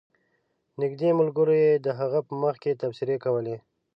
نږدې 0.81 1.09
ملګرو 1.19 1.53
یې 1.63 1.71
د 1.85 1.87
هغه 1.99 2.19
په 2.27 2.33
مخ 2.41 2.55
کې 2.63 2.77
تبصرې 2.81 3.17
کولې. 3.25 3.55